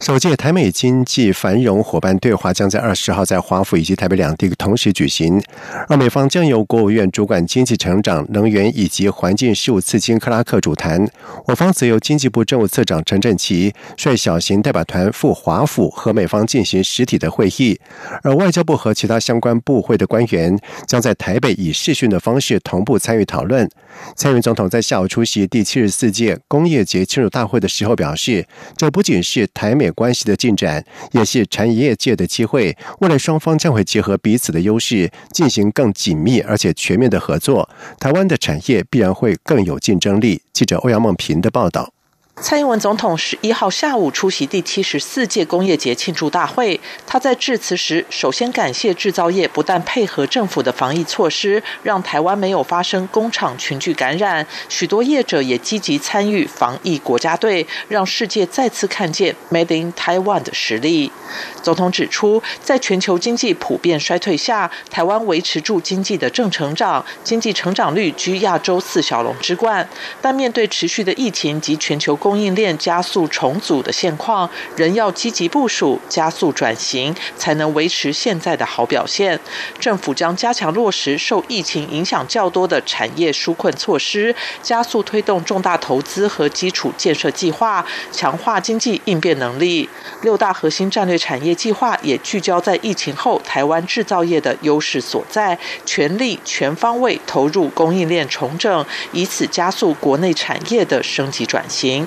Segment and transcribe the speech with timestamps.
[0.00, 5.38] 首届台美经济繁荣伙伴对话将在二十号在华府以及台北两地同时举行，
[5.88, 11.06] 而美方将由国务院主管经济成长、能源以及环境事务次卿克拉克主谈，
[11.44, 17.78] 我方则由经济部政务次长陈振奇率小型代表团赴华府和美方进行实体的会议，
[18.22, 23.68] 而外交部和其他相关部会的官员将在台北以视讯的方式同步参与讨论。
[24.16, 28.46] 蔡英总统在下午出席第七十四届工业节庆祝大会的时候表示，
[28.78, 32.76] 这不仅是台美关系的进展，也是产业界的机会。
[33.00, 37.68] 未来双方将会结合彼此的优势，进行更紧密而且全面的合作。
[37.98, 40.42] 台湾的产业必然会更有竞争力。
[40.52, 41.92] 记者欧阳梦平的报道。
[42.42, 46.80] 蔡英文总统十一号下午出席第七十四届工业节庆祝大会。
[47.06, 61.12] 他在致辞时，首先感谢制造业不但配合政府的防疫措施，让台湾没有发生工厂群聚感染，许多业者也积极参与防疫国家队，让世界再次看见 Made in Taiwan 的实力。
[61.62, 69.86] 总统指出，在全球经济普遍衰退下，台湾维持住经济的正成长，经济成长率居亚洲四小龙之冠。
[70.22, 79.36] 但面对持续的疫情及全球供供应链加速重组的现况，仍要积极部署、加速转型，才能维持现在的好表现。
[79.80, 89.88] 政府将加强落实受疫情影响较多的产业纾困措施，加速推动重大投资和基础建设计划，强化经济应变能力。
[90.22, 102.06] 六大核心战略产业计划也聚焦在疫情后台湾制造业的优势所在，全力全方位投入供应链重整，以此加速国内产业的升级转型。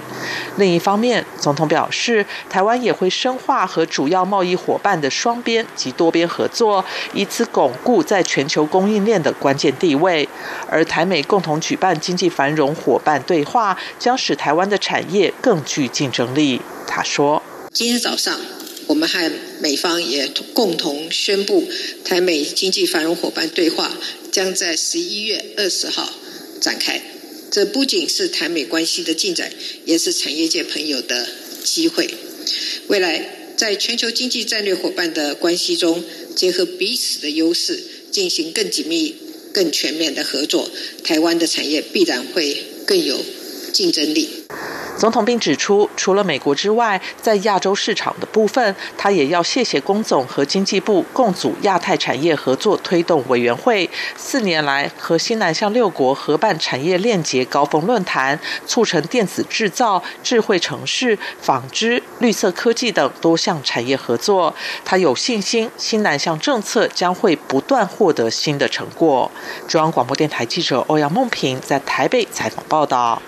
[0.58, 6.83] 另一方面，总统表示，台湾也会深化和主要贸易伙伴的双边及多边合作，
[7.14, 10.27] 以此巩固在全球供应链的关键地位。
[10.70, 16.61] 而台美共同举办经济繁荣伙伴对话，将使台湾的产业更具竞争力。
[16.88, 17.42] 他说
[17.73, 18.39] ：“今天早上，
[18.88, 21.67] 我们和美方也共同宣布，
[22.05, 23.89] 台美经济繁荣伙伴对话
[24.32, 26.08] 将在十一月二十号
[26.61, 27.02] 展开。”
[27.53, 29.53] 这不仅是台美关系的进展，
[29.86, 31.30] 也是产业界朋友的
[31.64, 32.09] 机会。
[32.87, 36.03] 未来在全球经济战略伙伴的关系中，
[36.36, 37.80] 结合彼此的优势，
[38.11, 39.14] 进行更紧密、
[39.53, 40.67] 更全面的合作，
[41.03, 43.23] 台湾的产业必然会更有
[43.71, 44.30] 竞争力。
[44.98, 64.53] 总统并指出，除了美国之外，在亚洲市场的部分，他也要谢谢龚总和经济部共组亚太产业合作推动委员会，四年来和新南向六国合办产业链结高峰论坛，促成电子制造、智慧城市、纺织、绿色科技等多项产业合作。
[64.86, 69.30] 他有信心，新南向政策将会不断获得新的成果。
[69.67, 73.21] 中央广播电台记者欧阳梦平在台北采访报道。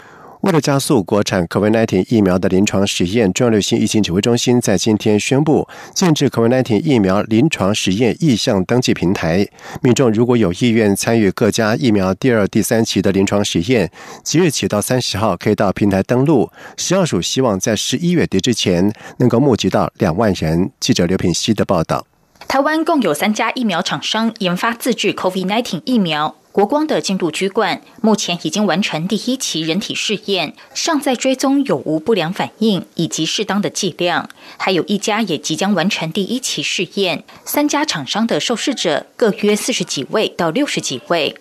[0.45, 9.47] 为了加速国产 COVID-19 疫苗的临床实验，中央流行疫情指挥中心在今天宣布，建制 COVID-19 疫苗临床实验意向登记平台。
[9.81, 13.89] 民众如果有意愿参与各家疫苗第二、第三期的临床实验，
[14.23, 16.51] 即日起到三十号可以到平台登录。
[16.77, 20.69] 食药署希望在十一月底之前能够募集到两万人。
[20.79, 22.05] 记者刘品希的报道。
[22.47, 26.35] 台湾共有三家疫苗厂商研发自制 COVID-19 疫苗。
[26.55, 34.29] 国光的进度居冠，目前已经完成第一期人体试验，尚在追踪有无不良反应以及适当的剂量。
[34.55, 41.35] 还有一家也即将完成第一期试验，三家厂商的受试者各约四十几位到六十几位。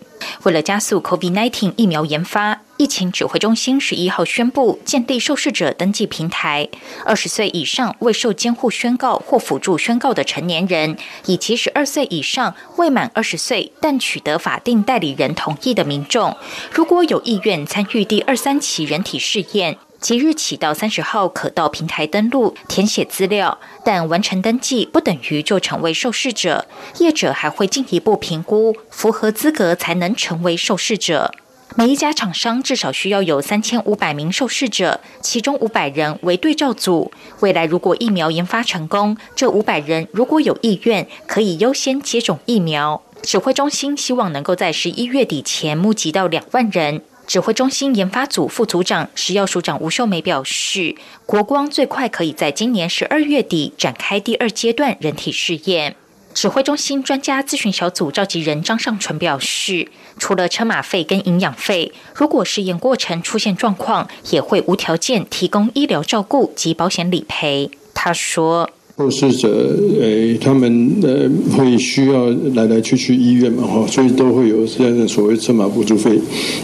[0.45, 6.69] 为了加速 COVID-19 疫苗研发，疫情指挥中心十一号宣布建立受试者登记平台。
[7.05, 10.97] 二十岁以上未受监护宣告或辅助宣告的成年人，
[11.27, 16.37] 以及十二岁以上未满二十岁但取得法定代理人同意的民众，
[16.73, 19.79] 如果有意愿参与第二三期人体试验。
[20.05, 26.67] 即日起到三十号可到平台登录填写资料，但完成登记不等于就成为受试者。
[26.99, 31.33] 业者还会进一步评估符合资格才能成为受试者。
[31.75, 37.11] 每一家厂商至少需要有三千五百名受试者，其中五百人为对照组。
[37.41, 43.01] 未来如果疫苗研发成功，这五百人如果有意愿，可以优先接种疫苗。
[43.23, 47.01] 指挥中心希望能够在十一月底前募集到两万人。
[47.27, 50.95] 指挥中心研发组副组长、食药署长吴秀梅表示，
[51.27, 55.97] 国光最快可以在今年十二月底展开第二阶段人体试验。
[56.35, 59.89] 指挥中心专家咨询小组召集人张尚纯表示，
[60.19, 67.71] 除了车马费跟营养费，如果试验过程出现状况，也会无条件提供医疗照顾及保险理赔。
[67.95, 68.71] 他说。
[68.97, 76.17] 受试者，诶，他们呃会需要来来去去医院嘛，哈，所以都会有这样的所谓车马补助费，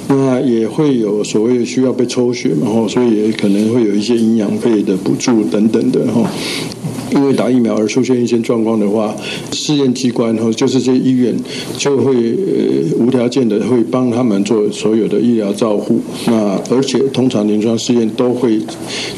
[0.06, 6.30] 那也会有所谓需要被抽血嘛，哈，所以也可能会有一些营养费的补助等等的，哈。
[7.12, 9.12] 因为打疫苗而出现一些状况的话，
[9.50, 11.34] 试验机关哈，就是这些医院
[11.76, 18.60] 就会呃无条件的会帮他们做所有的医疗照护，那而且通常临床试验都会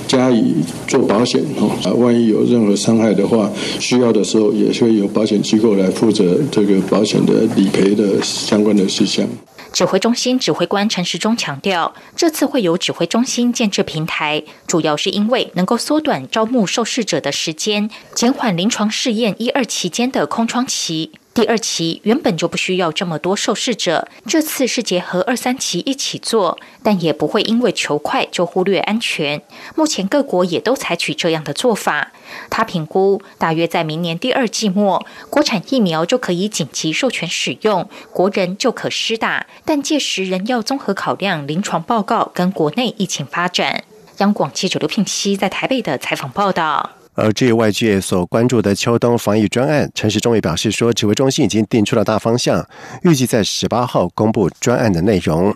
[0.09, 0.55] 加以
[0.89, 3.02] 做保险，哈，万一有任何伤。
[3.15, 3.51] 的话，
[3.81, 9.27] 需要的时候也会有保险机构来负责这个保险的理赔的相关的事项。
[9.73, 21.13] 指挥中心指挥官陈时中强调，这次会有指挥中心建制平台，主要是因为能够缩短招募受试者的时间，减缓临床试验一二期间的空窗期。
[21.35, 29.41] 第二期原本就不需要这么多受试者，这次是结合二三期一起做，但也不会因为求快就忽略安全。
[29.75, 32.13] 目前各国也都采取这样的做法。
[32.51, 39.47] 他评估，大约在明年第二季末，国产疫苗就可以紧急授权使用，国人就可施打。
[39.65, 43.85] 但届时仍要综合考量临床报告跟国内疫情发展。
[44.19, 47.02] 央广记者刘聘熙在台北的采访报道。
[47.15, 52.67] 而至于外界所关注的秋冬防疫专案，陈时中也表示说，指挥中心已经定出了大方向，
[53.03, 55.55] 预计在十八号公布专案的内容。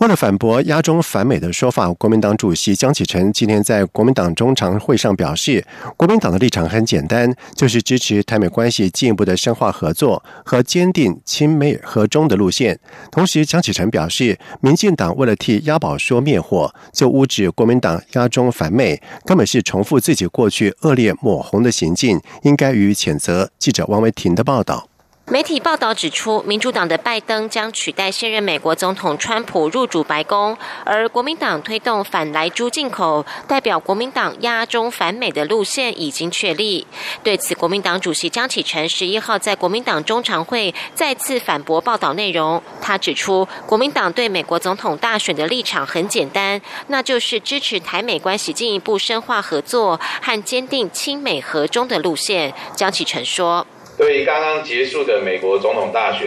[0.00, 5.62] 为了反驳“亚中反美”的说法，国民党主席江启臣今天在国民党中常会上表示，
[5.94, 12.80] 国民党的立场很简单，就是支持台美关系进一步的深化合作和坚定亲美和中的路线。
[13.12, 23.50] 同时，江启臣表示，民进党为了替押宝说灭火，就污指国民党“亚中反美”，根本是重复自己过去恶劣抹红的行径，应该予以谴责。
[23.58, 24.89] 记者王维婷的报道。
[25.32, 36.84] 媒体报道指出，民主党的拜登将取代现任美国总统川普入主白宫，而国民党推动反莱猪进口，代表国民党压中反美的路线已经确立。
[37.22, 42.60] 对此，国民党主席江启臣十一号在国民党中常会再次反驳报道内容。
[42.82, 52.52] 他指出，国民党对美国总统大选的立场很简单，那就是支持台美关系进一步深化合作和坚定亲美和中的路线。
[52.74, 53.64] 江启臣说。
[54.00, 56.26] 对于刚刚结束的美国总统大选，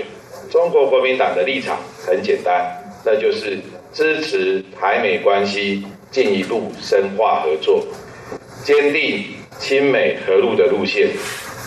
[0.52, 2.72] 中国国民党的立场很简单，
[3.04, 3.58] 那就是
[3.92, 7.84] 支持台美关系进一步深化合作，
[8.64, 9.26] 坚定
[9.58, 11.08] 亲美合路的路线。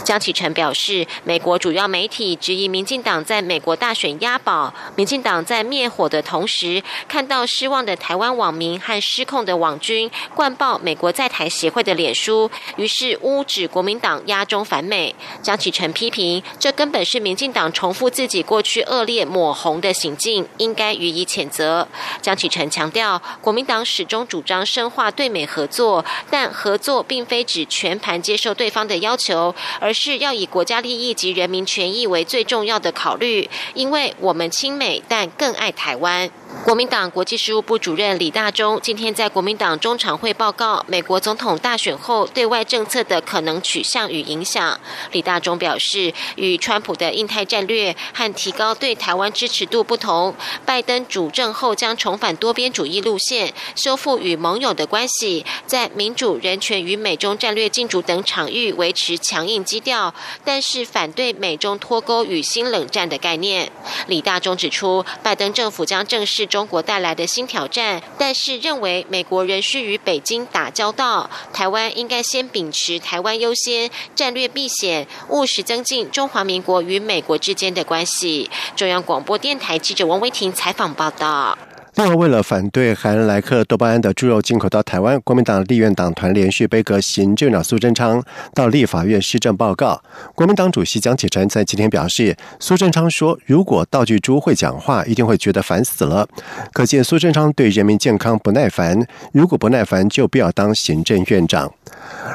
[0.07, 15.13] 江启臣表示，美国主要媒体质疑民进党在美国大选押宝，民进党在灭火的同时，看到失望的台湾网民和失控的网军灌爆美国在台协会的脸书，于是污指国民党压中反美。
[15.43, 21.89] 江启臣批评，这根本是民进党重复自己过去恶劣抹红的行径，应该予以谴责。
[22.23, 36.31] 江启臣强调，国民党始终主张深化对美合作，但合作并非指全盘接受对方的要求，而是要以国家利益及人民权益为最重要的考虑，因为我们亲美，但更爱台湾。
[36.65, 44.79] 国民党国际事务部主任李大中今天在国民党中常会报告美国总统大选后对外政策的可能取向与影响。
[45.11, 50.35] 李大中表示，与川普的印太战略和提高对台湾支持度不同，
[50.65, 63.71] 拜登主政后将重返多边主义路线，修复与盟友的关系，在民主、人权与美中战略竞逐等场域维持强硬基调，但是反对美中脱钩与新冷战的概念。
[64.07, 66.36] 李大中指出，拜登政府将正式。
[66.37, 78.51] 是中国带来的新挑战，但是认为美国仍需与北京打交道，台湾应该先秉持台湾优先战略避险，务实增进中华民国与美国之间的关系。
[78.77, 81.57] 中央广播电台记者王维婷采访报道。
[81.97, 88.23] 另外，为了反对含莱克多巴胺的猪肉进口到台湾，国民党立院党团连续背阁行政长苏贞昌
[88.53, 90.03] 到立法院施政报告。
[90.35, 96.29] 国民党主席蒋启臣在今天表示，苏贞昌说，如果道具猪会讲话，一定会觉得烦死了。
[96.75, 101.73] 可见苏贞昌对人民健康不耐烦，如果不耐烦，就不要当行政院长。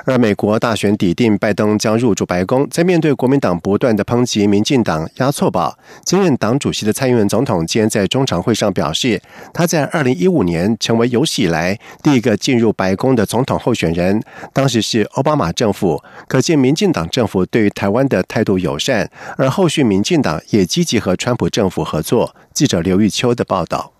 [0.06, 2.68] 而美国大选底定，拜登将入主白宫。
[2.72, 9.22] 在面对国民党不断的抨击民进党押错宝，兼任党主席的蔡英文总统今天在中常会上表示，
[9.54, 14.22] 他在二零一五年成为有史以来第一个进入白宫的总统候选人，
[14.54, 16.02] 当时是奥巴马政府。
[16.28, 22.36] 可见民进党政府对于台湾的态度友善，而后续民进党也积极和川普政府合作。
[22.54, 23.92] 记者刘玉秋的报道。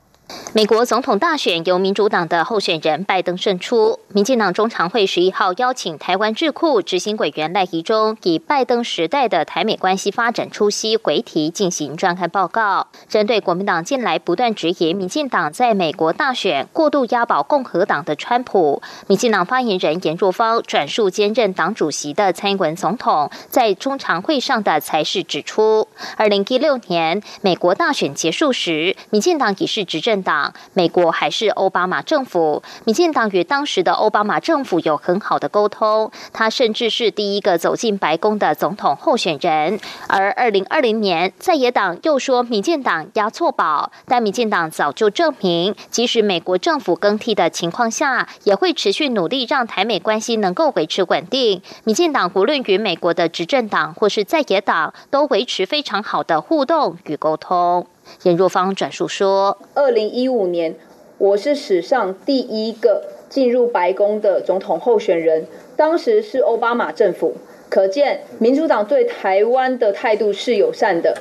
[0.54, 4.00] 美国总统大选由民主党的候选人拜登胜出。
[4.10, 30.54] 民进党中常会十一号邀请台湾智库执行委员赖宜中以“拜登时代的台美关系发展初期”为题进行专刊报告，针对国民党近来不断质疑民进党在美国大选过度押宝共和党的川普，民进党发言人严若芳转述兼任党主席的蔡英文总统在中常会上的才是指出，二零一六年美国大选结束时，民进党已是执政党。
[30.74, 36.12] 美国还是奥巴马政府，民进党与当时的奥巴马政府有很好的沟通。
[36.34, 39.80] 他甚至是第一个走进白宫的总统候选人。
[40.08, 51.62] 而二零二零年，在野党又说民进党押错宝，但民进党早就证明，即使美国政府更替的情况下，也会持续努力让台美关系能够维持稳定。
[51.84, 57.88] 民进党无论与美国的执政党或是在野党，都维持非常好的互动与沟通。
[58.24, 60.76] 严若芳转述说：“二零一五年，
[61.18, 67.36] 我是史上第一个进入白宫的总统候选人，当时是奥巴马政府，
[67.70, 71.18] 可见民主党对台湾的态度是友善的。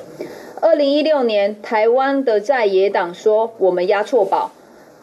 [0.61, 4.51] 二零一六年，台湾的在野党说我们押错宝。”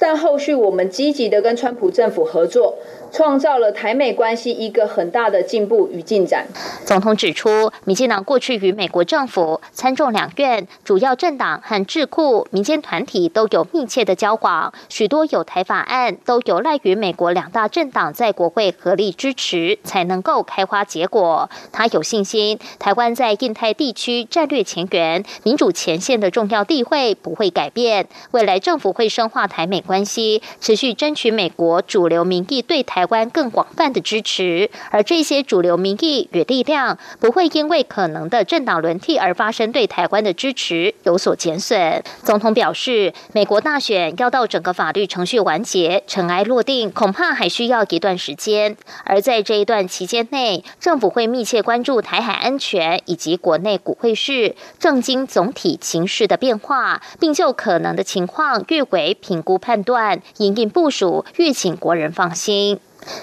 [0.01, 2.77] 但后续我们积极的跟川普政府合作，
[3.11, 6.47] 创造了台美关系一个很大的进步与进展。
[6.85, 21.51] 总统指出，民进党过去与美国政府、参众两院主要政党和智库、民间团体都有密切的交往，许多有台法案都有赖于美国两大政党在国会合力支持，才能够开花结果。
[21.73, 29.83] 他有信心，台湾在印太地区战略前沿、民主前线的重要地位不会改变，未来政府会深化台美。
[29.89, 42.03] 关系持续争取美国主流民意对台台湾更广泛的支持，而这些主流民意与力量不会因为可能的政党轮替而发生对台湾的支持有所减损。
[42.25, 48.77] 总统表示，美国大选要到整个法律程序完结、尘埃落定，恐怕还需要一段时间。
[49.05, 59.85] 而在这一段期间内，政府会密切关注台海安全以及国内股汇市、政经总体情势的变化，并就可能的情况预为评估判。
[59.85, 62.81] 断隐隐部署，欲请国人放心。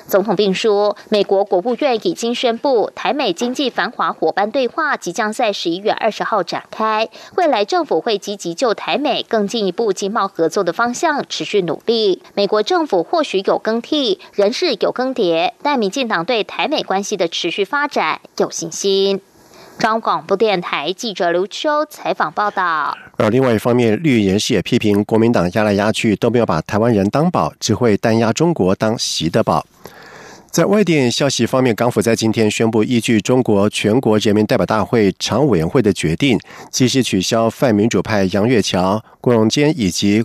[0.07, 7.09] 总统并说，美国国务院已经宣布，台美经济繁华伙伴对话即将在十一月二十号展开。
[7.35, 12.21] 未来政府会积极就台美更进一步经贸合作的方向持续努力。
[12.33, 19.21] 美国政府或许有更替，人事有更迭，但民进党对台美关系的持续发展有信心。
[19.77, 22.97] 中央广播电台记者刘秋采访报道。
[23.17, 29.65] 而另外一方面，绿人士也批评国民党压来压去都没有把台湾人当宝，只会单压中国当习的宝。
[30.49, 36.39] 在外电消息方面，港府在今天宣布，依据中国全国人民代表大会常务委员会的决定，
[36.71, 40.23] 及时取消泛民主派杨岳桥、郭荣坚以及。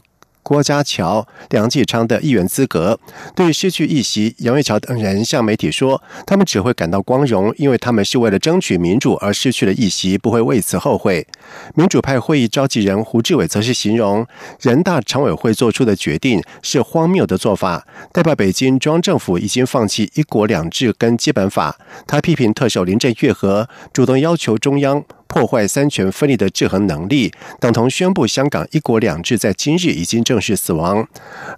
[0.51, 2.99] 郭家桥、梁继昌的议员资格，
[3.37, 11.25] 对于失去议席，杨岳桥等人向媒体说，他们只会感到光荣，因为他们是为了争取民主而失去了议席，不会为此后悔。
[11.77, 14.27] 民主派会议召集人胡志伟则是形容，
[14.61, 21.79] 人大常委会做出的决定是荒谬的做法，代表北京中央政府已经放弃一国两制跟基本法。
[22.09, 25.05] 他批评特首林郑月娥主动要求中央。
[25.31, 31.07] 破坏三权分立的制衡能力，等同宣布香港一国两制在今日已经正式死亡。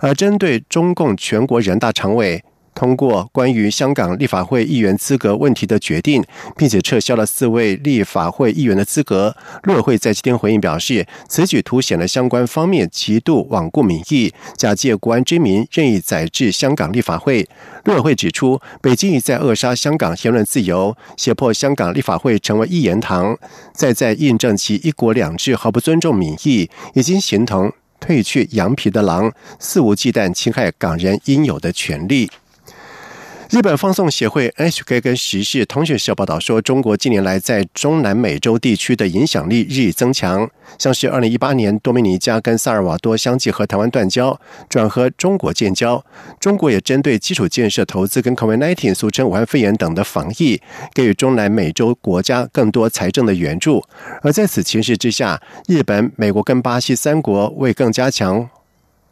[0.00, 2.44] 而针对中共全国人大常委。
[2.74, 6.24] 通过关于香港立法会议员资格问题的决定，
[6.56, 9.36] 并且撤销了四位立法会议员的资格。
[9.64, 17.48] 陆委会在今天回应表示，此举凸显了相关方面极度罔顾民意，假借国安之名任意宰制香港立法会。
[17.84, 23.36] 陆委会指出，北京一再扼杀香港言论自由，胁迫香港立法会成为一言堂，
[23.74, 32.30] 再在印证其一国两制毫不尊重民意，已经形同褪去羊皮的狼，肆无忌惮侵害港人应有的权利。
[33.52, 40.50] 日本放送协会 HK 跟时事通讯社报道说，中国近年来在中南美洲地区的影响力日益增强。
[40.78, 44.40] 像是2018年，多米尼加跟萨尔瓦多相继和台湾断交，
[44.70, 46.02] 转和中国建交。
[46.40, 50.58] 中国也针对基础建设投资跟 COVID-19（ 俗称武汉肺炎）等的防疫，
[50.94, 53.84] 给予中南美洲国家更多财政的援助。
[54.22, 58.48] 而在此情势之下，日本、美国跟巴西三国为更加强。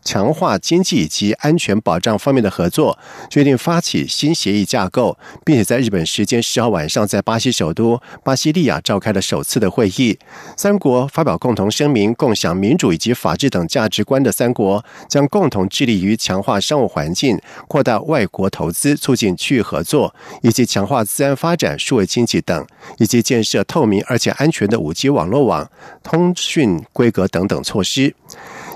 [0.03, 10.19] 强化经济及安全保障方面的合作，决定发起新协议架构，并且在日本时间十号晚上在巴西首都巴西利亚召开了首次的会议。
[10.57, 22.67] 三国发表共同声明，共享民主以及法治等价值观的三国将共同致力于强化商务环境、扩大外国投资、促进区域合作，以及强化自然发展、数位经济等，
[22.99, 25.71] 以及建设透明而且安全的五 G 网络网、
[26.03, 28.15] 通讯规格等等措施。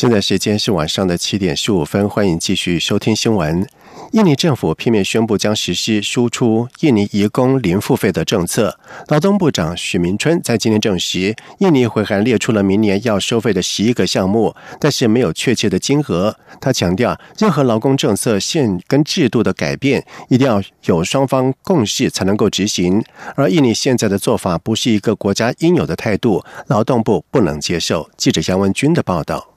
[0.00, 3.68] 现在时间是晚上的七点十五分，欢迎继续收听新闻。
[4.12, 8.80] 印尼政府片面宣布将实施输出印尼移工零付费的政策。
[9.08, 16.34] 劳动部长许明春在今天证实，印尼回函列出了明年要收费的十一个项目，但是没有确切的金额。
[16.62, 23.04] 他强调，任何劳工政策现跟制度的改变，一定要有双方共识才能够执行。
[23.36, 28.08] 而印尼现在的做法不是一个国家应有的态度，劳动部不能接受。
[28.16, 29.49] 记者杨文军的报道。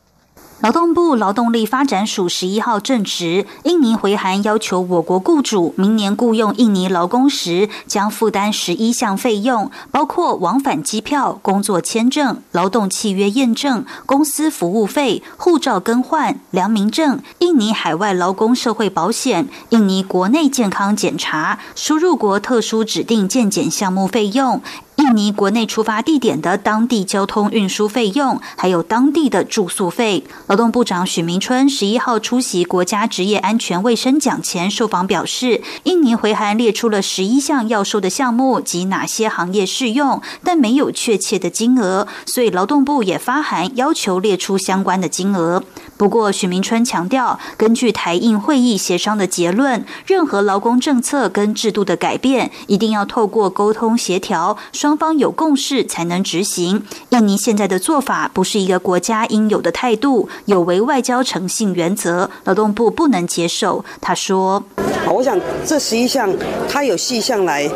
[0.63, 24.62] 劳动部劳动力发展署十一号证实，印尼回函要求我国雇主明年雇佣印尼劳工时，将负担十一项费用，包括往返机票、工作签证、劳动契约验证、公司服务费、护照更换、良民证、印尼海外劳工社会保险、印尼国内健康检查、输入国特殊指定健检项目费用。
[24.97, 30.23] 印尼国内出发地点的当地交通运输费用，还有当地的住宿费。
[30.47, 45.63] 劳动部长许明春十一号出席国家职业安全卫生奖前受访表示，印尼回函列出了十一项要收的项目及哪些行业适用，但没有确切的金额，所以劳动部也发函要求列出相关的金额。
[46.03, 54.57] 不过，许明春强调，根据台印会议协商的结论，任何劳工政策跟制度的改变，一定要透过沟通协调。
[54.74, 56.83] 双方有共识才能执行。
[57.12, 63.86] 印尼现在的做法不是一个国家应有的态度，有违外交诚信原则，劳动部不能接受。
[64.01, 64.62] 他说
[65.10, 66.29] ：“我想这十一项，
[66.67, 67.72] 他有细项来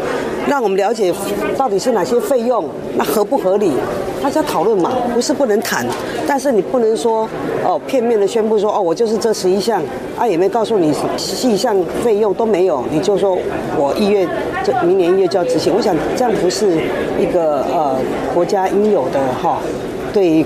[0.50, 1.16] 让我们了解
[1.58, 3.72] 到底是哪些费用，那合不合理？
[4.22, 5.86] 大家讨论嘛，不是不能谈，
[6.28, 7.28] 但是你不能说
[7.64, 9.82] 哦，片面的宣布说哦，我就是这十一项，
[10.18, 13.38] 啊，也没告诉你细项费用都没有，你就说
[13.78, 14.28] 我一月
[14.64, 15.74] 这明年一月就要执行。
[15.76, 16.78] 我想这样不是。”
[17.18, 17.96] 一个呃
[18.32, 19.58] 国家应有的哈，
[20.14, 20.46] 对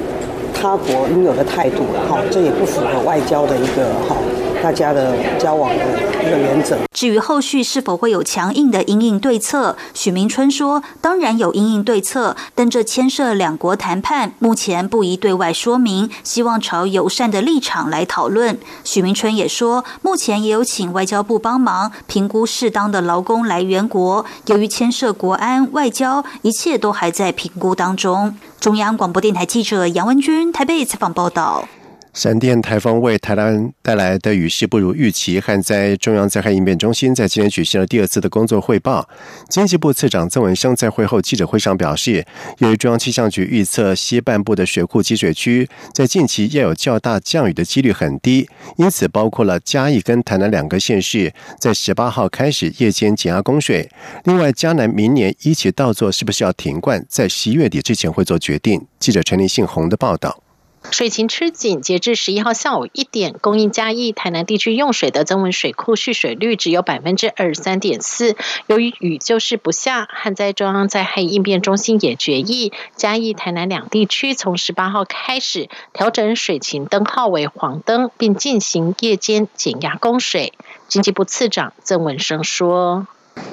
[0.54, 4.16] 他国应有的态度了哈，这也不符合外交的一个哈。
[4.62, 5.86] 大家的交往的
[6.22, 6.78] 一个原则。
[6.94, 28.38] 至于后续是否会有强硬的应应对策，许明春说：“当然有应应对策，但这牵涉两国谈判，目前不宜对外说明，希望朝友善的立场来讨论。”许明春也说，目前也有请外交部帮忙评估适当的劳工来源国，由于牵涉国安、外交，一切都还在评估当中。
[28.60, 31.68] 中央广播电台记者杨文君台北采访报道。
[32.14, 39.08] 闪电台风为台湾带来的雨势不如预期，旱灾中央灾害应变中心在今天举行了第二次的工作汇报。
[39.48, 42.26] 经济部次长曾文生在会后记者会上表示，
[42.58, 53.90] 由于中央气象局预测西半部的水库积水区在近期要有较大降雨的几率很低，因此包括了嘉义跟台南两个县市在十八号开始夜间减压供水。
[54.26, 58.86] 另外，嘉南明年一起到做是不是要停灌，在十一月底之前会做决定。
[59.00, 60.44] 记者陈立信宏的报道。
[60.90, 68.36] 水情吃紧，截至十一号下午一点，供应嘉义、台南地区用水的增文水库蓄水率只有百分之二十三点四。
[68.68, 80.54] 由于雨就是不下，旱灾中央灾害应变中心也决议，嘉义、台南两地区从十八号开始调整水情灯号为黄灯，并进行夜间减压供水。
[80.88, 83.08] 经济部次长曾文生说。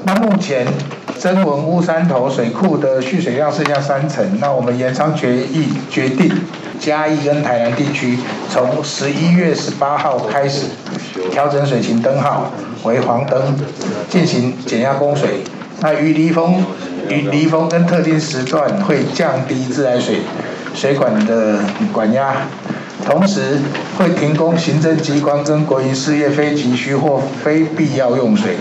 [0.04, 0.66] 那目前
[1.16, 6.28] 增文乌山头水库的蓄水量剩下三成，那我们延长决议决定，
[6.80, 10.66] 嘉义跟台南地区从十一月十八号开始
[11.30, 12.52] 调整水情灯号
[12.84, 13.56] 为黄灯，
[14.08, 15.42] 进行减压供水。
[15.80, 16.64] 那于离峰、
[17.08, 20.20] 于离峰跟特定时段会降低自来水
[20.74, 21.60] 水管的
[21.92, 22.34] 管压，
[23.04, 23.58] 同时
[23.96, 28.56] 会停工行政机关跟国营事业非急需或非必要用水。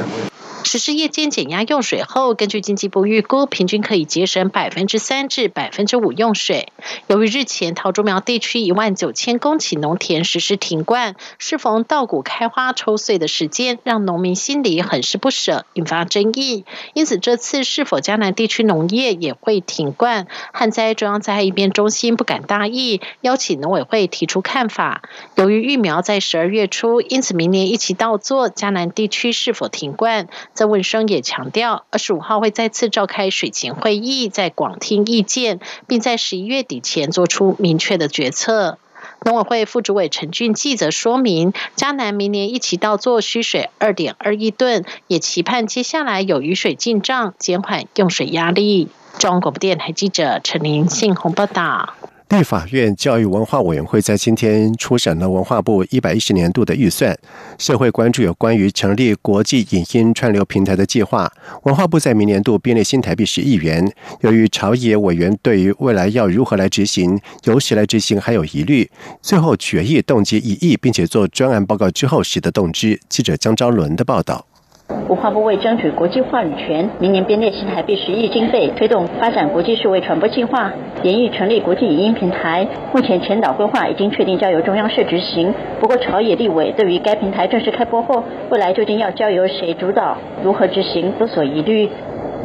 [0.68, 6.74] 实施夜间减压用水后，根据经济部预估，平均可以节省百分之三至百分之五用水。
[7.08, 16.66] 由于日前桃竹苗地区一万九千公顷农田实施停灌，适逢稻谷开花抽穗的时间，让农民心里很是不舍，引发争议。
[16.94, 20.28] 因此，这次是否江南地区农业也会停灌？
[20.52, 25.02] 旱灾中央灾害应变中心不敢大意，邀请农委会提出看法。
[25.36, 30.28] 由于育苗在十二月初，因此明年一起到做江南地区是否停灌？
[30.58, 38.80] 曾文生也强调，二十五号会再次召开水情会议，在广听意见，并在十一月底前做出明确的决策。
[39.24, 48.88] 农委会副主委陈俊记则说明，嘉南明年一期到做需水二点二亿吨，也期盼接下来有雨水进账，减缓用水压力。
[49.20, 51.94] 中国广播电台记者陈林信宏报道。
[52.30, 57.18] 立法院教育文化委员会在今天初审了文化部一百一十年度的预算，
[57.58, 61.32] 社会关注有关于成立国际影音串流平台的计划。
[61.64, 63.90] 文化部在明年度编列新台币十亿元。
[64.20, 68.90] 由于朝野委员对于未来要如何来执行、由谁来执行还有疑虑，
[69.22, 73.00] 最后决议冻结一亿，并且做专案报告之后使得动之。
[73.08, 74.46] 记者江昭伦的报道。
[74.90, 80.72] 文化部为争取国际话语权，明年编列新台币十亿经费，推动发展国际数位传播计划，
[81.04, 82.66] 研议成立国际影音平台。
[82.94, 91.90] 目前前岛规划已经确定交由中央社执行，不过朝野立委对于该平台正式开播后，未来究竟要交由谁主导、如何执行，有所疑虑。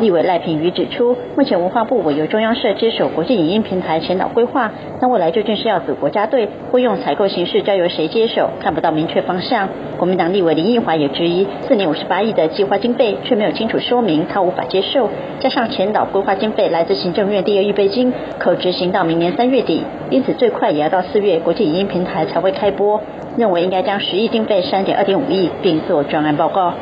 [0.00, 9.68] 立委赖品瑜指出，目前文化部委由中央社接手国际影音平台前导规划，但未来究竟是要组国家队，或用采购形式交由谁接手，看不到明确方向。
[9.98, 15.08] 国民党立委林奕华也质疑，四年五十八亿的计划经费却没有清楚说明，他无法接受。
[15.38, 23.00] 加上前导规划经费来自行政院第二预备金，可执行到明年三月底，因此最快也要到四月国际影音平台才会开播。
[23.36, 26.74] 认为应该将十亿经费删减二点五亿，并做专案报告。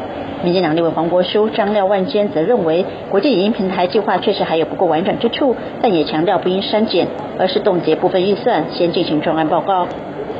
[0.42, 7.06] 民进党立委黄国书、张廖万坚则认为，国际影音平台计划确实还有不够完整之处，但也强调不应删减，
[7.38, 9.86] 而是冻结部分预算，先进行专案报告。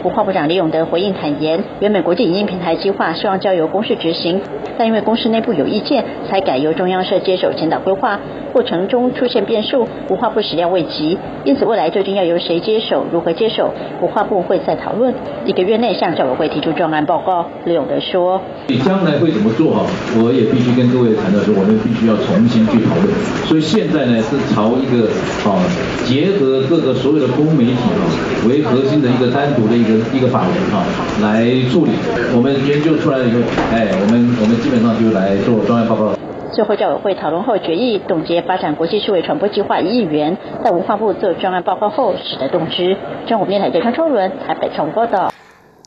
[0.03, 4.41] 文化部长李永德回应坦言，原本国际影音平台计划希望交由公司执行，
[4.79, 8.19] 但因为公司内部有意见，才改由中央社接手前导规划。
[8.53, 15.15] 过程中出现变数，文化部始料未及，因此未来究竟要由谁接手、如何接手，文化部会再讨论。
[15.47, 17.47] 一个月内向教委会提出专案报告。
[17.65, 19.87] 李永德说：“你将来会怎么做哈？
[20.23, 23.09] 我也必须跟各位谈到说，我们必须要重新去讨论。
[23.47, 25.07] 所以现在呢，是朝一个
[25.49, 25.63] 啊，
[26.05, 28.03] 结合各个所有的公媒体啊
[28.49, 30.83] 为核心的一个单独的一个。”一个法人哈
[31.23, 31.93] 来处理，
[32.35, 33.39] 我们研究出来以后，
[33.71, 36.13] 哎，我们我们基本上就来做专业报告。
[36.53, 42.97] 最后教委会讨论后决议，冻结发展国际数位传播计划一亿元，在文化部做专案报告后，使得动之。
[43.27, 45.33] 中国电台记者超伦台北从报道。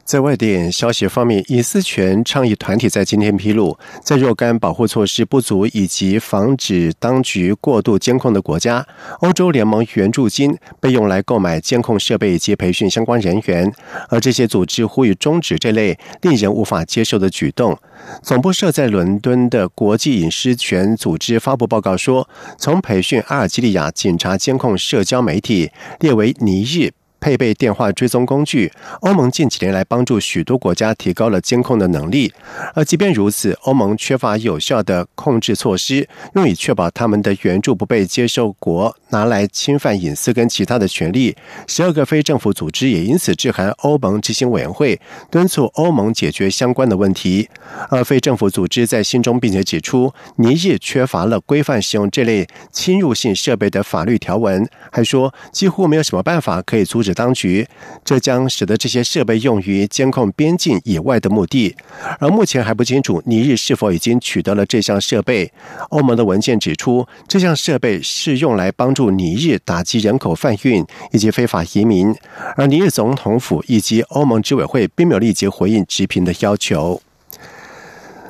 [0.06, 8.86] 在外电消息方面，隐私权倡议团体在今天披露，在若干保护措施不足以及防止当局过度监控的国家，
[9.22, 13.74] 欧洲联盟援助金被用来购买监控设备及培训相关人员，
[14.10, 17.78] 而这些组织呼吁终止这类令人无法接受的举动。
[18.22, 26.92] 总部设在伦敦的国际隐私权组织发布报告说，从培训阿尔及利亚警察监控社交媒体列为尼日。
[27.24, 32.34] 配备电话追踪工具，欧盟近几年来帮助许多国家提高了监控的能力。
[32.76, 36.06] 而即便如此，欧盟缺乏有效的控制措施，
[36.36, 41.34] 用以确保他们的援助不被接受国拿来侵犯隐私跟其他的权利。
[41.66, 45.00] 十二个非政府组织也因此致函欧盟执行委员会，
[45.32, 47.48] 敦促欧盟解决相关的问题。
[47.90, 57.13] 而非政府组织在信中并且指出，尼日缺乏了规范使用这类侵入性设备的法律条文，还说几乎没有什么办法可以阻止。
[57.14, 57.68] 当局，
[58.04, 61.76] 这将使得这些设备用于监控边境以外的目的，
[62.20, 65.52] 而目前还不清楚尼日是否已经取得了这项设备。
[65.90, 72.14] 欧盟的文件指出，这项设备是用来帮助尼日打击人口贩运以及非法移民，
[72.56, 77.02] 而尼日总统府以及欧盟执委会并没有立即回应直评的要求。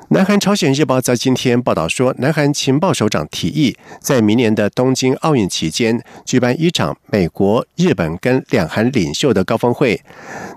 [0.10, 10.02] 南韩朝鲜日报在今天报道说，南韩情报首长提议，在明年的东京奥运期间举办一场美国、日本跟两韩领袖的高峰会。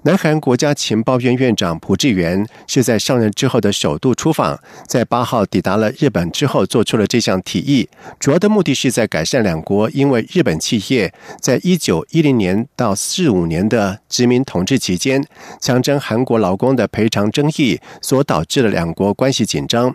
[0.02, 7.88] 南韩国家情报院院长朴智元是在上任之后的首度出访，在八号抵达了日本之后，做出了这项提议。
[8.18, 15.24] 主要的目的是在改善两国因为日本企业在一九一零年到四五年的殖民统治期间
[15.60, 19.45] 强征韩国劳工的赔偿争议所导致的两国关系。
[19.46, 19.94] 紧张。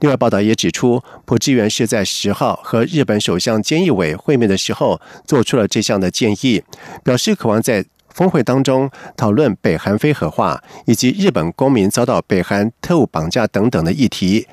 [0.00, 6.62] 另外，报道也指出，朴智元是在十号和日本首相菅义伟会面的时候，做出了这项的建议，
[7.02, 14.46] 表示渴望在峰会当中讨论北韩非核化以及日本公民遭到北韩特务绑架等等的议题。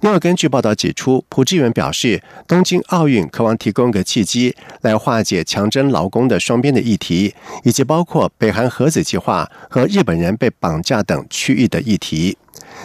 [0.00, 7.34] 另外，根据报道指出，朴智元表示，东京奥运渴望提供个契机，来化解强征劳工的双边的议题，
[7.64, 12.38] 以及包括北韩核子计划和日本人被绑架等区域的议题。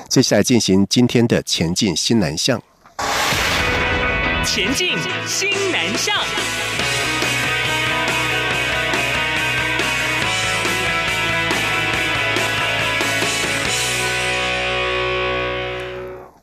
[0.10, 2.62] 接下来进行今天的前进新南向。
[4.46, 6.15] 前进新南向。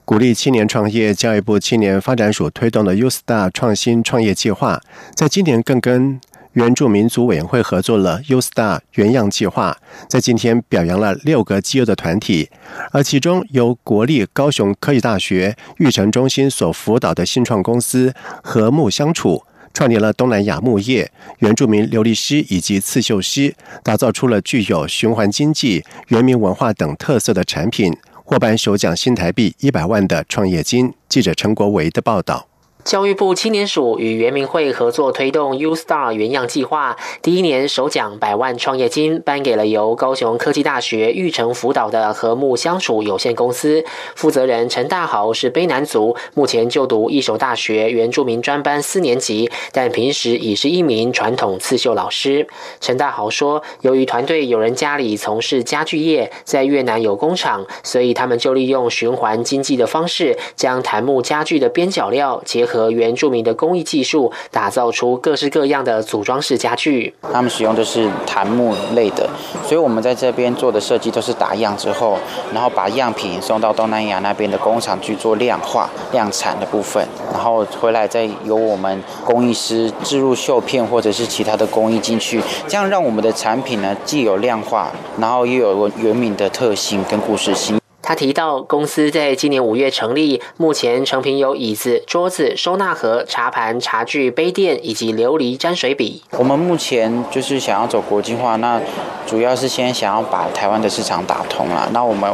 [0.04, 4.80] 鼓励青年创业，教育部青年发展署推动的 U Star 创新创业计划，
[5.14, 6.20] 在今年更跟。
[6.54, 9.76] 原住民族委员会合作了 U Star 原样计划，
[10.08, 12.48] 在今天表扬了六个基优的团体，
[12.90, 19.44] 而其中由国立高雄科技大学育成中心所辅导的新创公司和睦相处。
[19.72, 30.94] 创立了东南亚木业、原住民琉璃师以及刺绣师，打造出了具有循环经济、原民文化等特色的产品，获颁首奖新台币一百万的创业金。
[31.08, 32.53] 记者陈国维的报道。
[32.84, 43.82] 教育部青年署与圆明会合作推动 U Star 原样计划，第一年首奖百万创业金颁给了由高雄科技大学育成辅导的和睦相处有限公司
[44.14, 52.46] 负责人陈大豪是卑南族，目前就读一所大学原住民专班四年级，但平时已是一名传统刺绣老师。
[52.82, 62.73] 陈大豪说，由于团队有人家里从事家具业，在越南有工厂，所以他们就利用循环经济的方式，将檀木家具的边角料结合。
[62.74, 67.14] 和原住民的工艺技术，打造出各式各样的组装式家具。
[67.32, 69.30] 他们使用的是檀木类的，
[69.64, 72.18] 所以我们在这边做的设计都是打样之后，
[72.52, 87.83] 然后把样品送到东南亚那边的工厂去做量化、量产的部分，然后回来再由我们工艺师置入绣片或者是其他的工艺进去，这样让我们的产品呢既有量化，然后又有原名的特性跟故事性。
[88.04, 96.22] 他提到，公司在今年五月成立，目前成品有椅子、桌子、收纳盒、茶盘、茶具、杯垫以及琉璃沾水笔。
[96.32, 98.78] 我们目前就是想要走国际化，那
[99.26, 101.88] 主要是先想要把台湾的市场打通了。
[101.92, 102.30] 那我们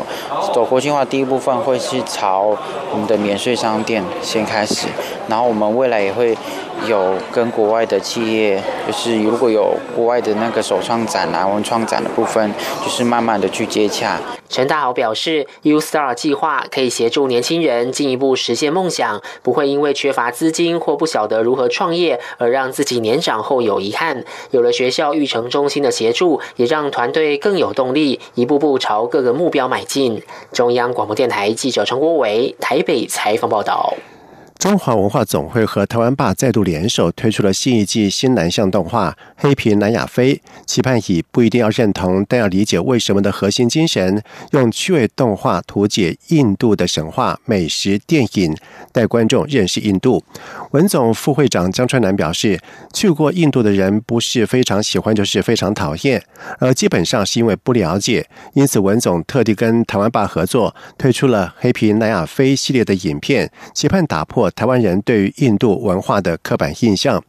[0.53, 2.57] 走国际化第一部分会是朝
[2.93, 4.89] 我们的免税商店先开始，
[5.29, 6.37] 然后我们未来也会。
[6.89, 14.19] 有跟国外的企业，就是如果有国外的那个首创展啊、文创展的部分，就是慢慢的去接洽。
[14.49, 24.25] 陈大豪表示，U Star 计划可以协助年轻人进一步实现梦想，不会因为缺乏资金或不晓得如何创业而让自己年长后有遗憾。
[24.51, 30.21] 有了学校育成中心的协助，也让团队更有动力，一步步朝各个目标迈进。
[30.53, 33.95] 中央广播电台记者陈国伟台北采访报道。
[34.61, 40.35] 中华文化总会和台湾爸再度联手推出了新一季新南向动画《黑皮南亚飞》，
[40.67, 48.55] 期盼以不一定要认同，但要理解为什么的核心精神，用趣味动画图解印度的神话、美食、电影，
[48.93, 50.23] 带观众认识印度。
[50.73, 52.61] 文总副会长江川南表示，
[52.93, 56.23] 去过印度的人不是非常喜欢，就是非常讨厌，
[56.59, 58.29] 而基本上是因为不了解。
[58.53, 64.50] 因此，文总特地跟台湾爸合作，推出了《黑皮南亚飞》系列的影片，期盼打破。
[64.51, 67.23] 台湾人对于印度文化的刻板印象，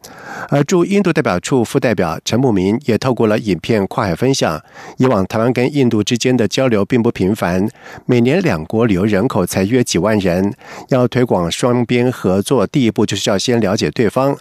[0.50, 4.62] 而驻印度代表处副代表陈慕明也透过了影片跨海分享。
[4.98, 7.68] 以往台湾跟印度之间的交流并不频繁，
[8.06, 10.54] 每年两国旅游人口才约几万人，
[10.90, 14.38] 要推广双边合作，第一步就是要先了解对方。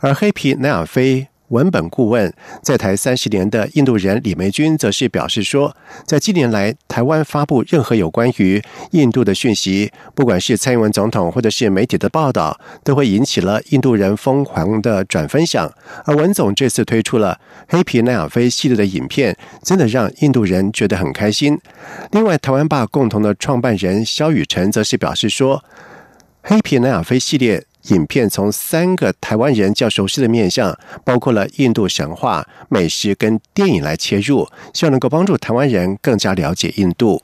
[0.00, 1.28] 而黑皮奈尔菲。
[1.48, 2.32] 文本顾问
[2.62, 5.74] 在台三十年的印度人李梅君则是表示说，
[6.06, 15.72] 在近年来台湾发布任何有关于印度的讯息，不管是蔡英文总统或者是媒体的报道，都会引起了印度人疯狂的转分享。
[16.04, 21.58] 而文总这次推出了黑皮奈亚飞系列的影片，真的让印度人觉得很开心。
[22.10, 25.64] 另外，台湾霸共同的创办人肖雨辰则是表示说，
[26.42, 27.64] 黑皮奈亚飞系列。
[27.88, 37.22] 影片从三个台湾人较熟悉的面向，包括了印度神话、美食跟电影来切入，希望能够帮助台湾人更加了解印度。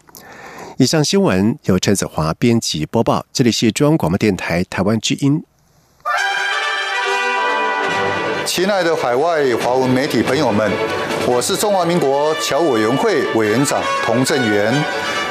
[0.79, 5.44] 以上新闻由陈子华编辑播报，这里是中央广播电台台湾之音。
[8.46, 10.70] 亲爱的海外华文媒体朋友们，
[11.27, 14.74] 我是中华民国侨委员会委员长童振源。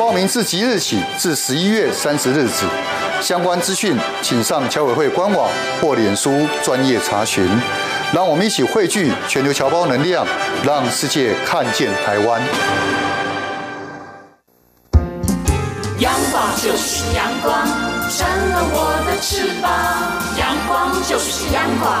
[0.00, 2.64] 报名自即日起至十一月三十日止。
[3.20, 5.46] 相关资讯，请上侨委会官网
[5.78, 7.46] 或脸书专业查询。
[8.10, 10.26] 让我们一起汇聚全球侨胞能量，
[10.64, 12.40] 让世界看见台湾。
[15.98, 17.62] 阳光就是阳光，
[18.08, 19.70] 成了我的翅膀。
[20.38, 22.00] 阳光就是阳光，